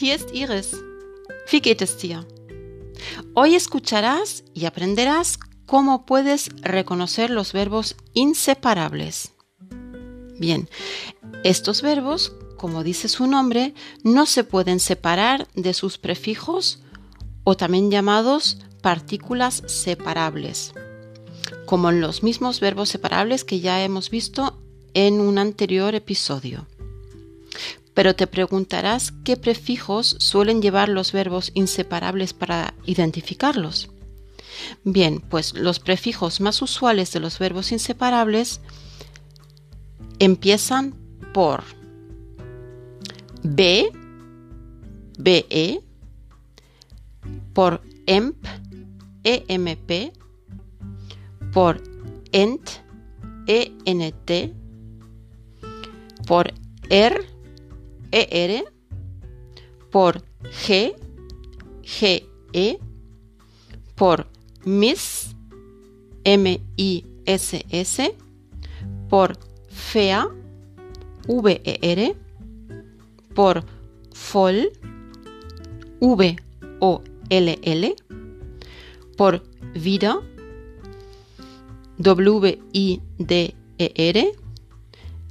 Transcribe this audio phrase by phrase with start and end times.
[0.00, 0.76] Iris.
[1.50, 1.96] Wie geht es?
[3.34, 9.32] Hoy escucharás y aprenderás cómo puedes reconocer los verbos inseparables.
[10.38, 10.68] Bien,
[11.44, 16.80] estos verbos, como dice su nombre, no se pueden separar de sus prefijos
[17.44, 20.72] o también llamados partículas separables,
[21.66, 24.58] como en los mismos verbos separables que ya hemos visto
[24.92, 26.66] en un anterior episodio.
[27.94, 33.90] Pero te preguntarás qué prefijos suelen llevar los verbos inseparables para identificarlos.
[34.84, 38.60] Bien, pues los prefijos más usuales de los verbos inseparables
[40.18, 40.94] empiezan
[41.32, 41.64] por
[43.42, 43.90] B,
[45.18, 45.80] BE,
[47.52, 48.46] por EMP,
[49.24, 50.12] EMP,
[51.52, 51.82] por
[52.32, 52.70] ENT,
[53.46, 54.30] ENT,
[56.26, 56.52] por
[56.90, 57.33] ER,
[58.14, 58.64] ER,
[59.90, 60.94] por G,
[61.82, 62.78] GE,
[63.96, 64.28] por
[64.64, 65.34] MIS,
[66.22, 68.14] M-I-S-S,
[69.10, 69.36] por
[69.68, 70.28] FEA,
[71.26, 72.16] V-E-R,
[73.34, 73.64] por
[74.12, 74.70] FOL,
[76.00, 77.94] V-O-L-L,
[79.16, 79.42] por
[79.74, 80.20] VIDA,
[81.98, 83.54] W-I-D-E-R,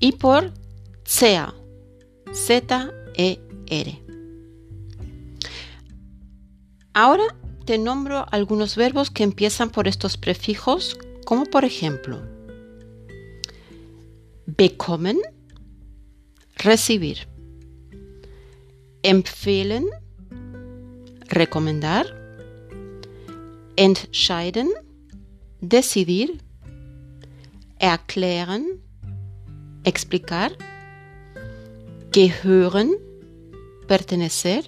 [0.00, 0.52] y por
[1.04, 1.54] CEA,
[2.34, 4.02] Z-E-R.
[6.92, 7.24] Ahora
[7.64, 12.20] te nombro algunos verbos que empiezan por estos prefijos, como por ejemplo,
[14.46, 15.18] bekommen,
[16.56, 17.28] recibir,
[19.02, 19.86] empfehlen,
[21.28, 22.06] recomendar,
[23.76, 24.70] entscheiden,
[25.60, 26.42] decidir,
[27.78, 28.80] erklären,
[29.84, 30.56] explicar,
[32.14, 32.94] gehören,
[33.88, 34.62] pertenecer,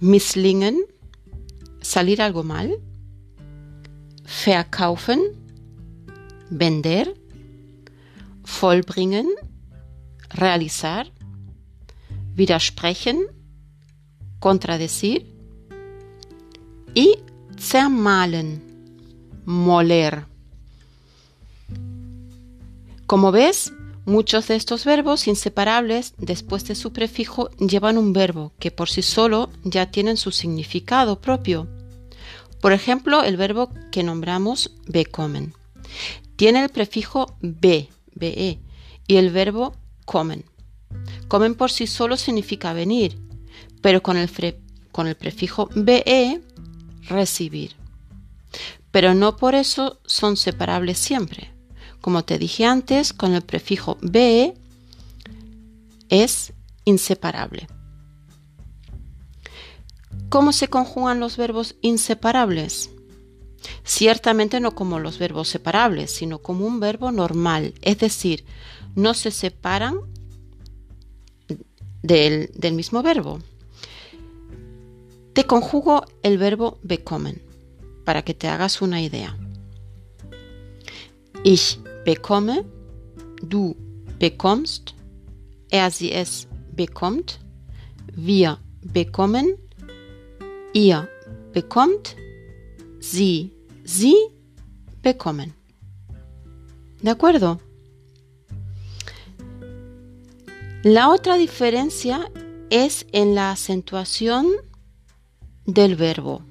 [0.00, 0.82] misslingen,
[1.80, 2.72] salir algo mal,
[4.24, 5.20] verkaufen,
[6.50, 7.14] vender,
[8.42, 9.28] vollbringen,
[10.30, 11.06] realizar,
[12.34, 13.22] widersprechen,
[14.40, 15.24] contradecir
[16.94, 17.20] y
[17.60, 18.60] zermalen,
[19.44, 20.26] moler.
[23.06, 23.72] Como ves,
[24.04, 29.02] muchos de estos verbos inseparables después de su prefijo llevan un verbo que por sí
[29.02, 31.68] solo ya tienen su significado propio.
[32.60, 35.54] Por ejemplo, el verbo que nombramos bekommen.
[36.36, 38.60] Tiene el prefijo be, be,
[39.06, 39.74] y el verbo
[40.04, 40.44] comen.
[41.28, 43.18] Comen por sí solo significa venir,
[43.80, 44.30] pero con el,
[44.92, 46.40] con el prefijo be,
[47.08, 47.74] recibir.
[48.90, 51.52] Pero no por eso son separables siempre.
[52.02, 54.54] Como te dije antes, con el prefijo be
[56.10, 56.52] es
[56.84, 57.68] inseparable.
[60.28, 62.90] ¿Cómo se conjugan los verbos inseparables?
[63.84, 68.44] Ciertamente no como los verbos separables, sino como un verbo normal, es decir,
[68.94, 70.00] no se separan
[72.02, 73.38] del, del mismo verbo.
[75.32, 77.40] Te conjugo el verbo bekommen
[78.04, 79.38] para que te hagas una idea.
[81.44, 82.64] Ich bekomme,
[83.42, 83.76] du
[84.18, 84.94] bekommst,
[85.70, 87.40] er sie es bekommt,
[88.14, 89.56] wir bekommen,
[90.72, 91.08] ihr
[91.52, 92.16] bekommt,
[93.00, 93.52] sie,
[93.84, 94.16] sie
[95.02, 95.54] bekommen.
[97.02, 97.60] ¿De acuerdo?
[100.84, 102.30] La otra diferencia
[102.70, 104.46] es en la acentuación
[105.66, 106.42] del verbo.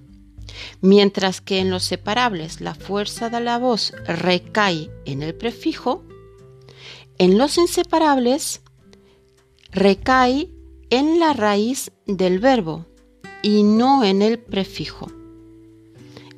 [0.81, 6.03] Mientras que en los separables la fuerza de la voz recae en el prefijo,
[7.17, 8.61] en los inseparables
[9.71, 10.49] recae
[10.89, 12.85] en la raíz del verbo
[13.41, 15.11] y no en el prefijo.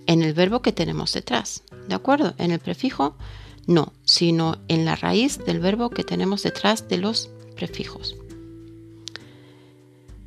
[0.06, 2.36] En el verbo que tenemos detrás, ¿de acuerdo?
[2.38, 3.16] En el prefijo
[3.66, 8.16] no, sino en la raíz del verbo que tenemos detrás de los prefijos.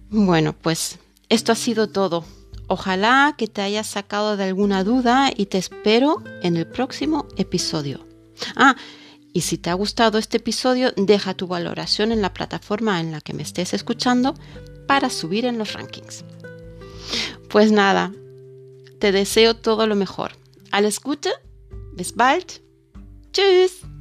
[0.09, 2.25] Bueno, pues esto ha sido todo.
[2.69, 8.07] Ojalá que te hayas sacado de alguna duda y te espero en el próximo episodio.
[8.57, 8.77] Ah,
[9.33, 13.21] y si te ha gustado este episodio, deja tu valoración en la plataforma en la
[13.21, 14.35] que me estés escuchando
[14.87, 16.25] para subir en los rankings.
[17.51, 18.13] Pues nada,
[18.99, 20.33] te deseo todo lo mejor.
[20.73, 21.31] Al escucha,
[21.93, 22.61] bis bald.
[23.33, 23.96] Tschüss.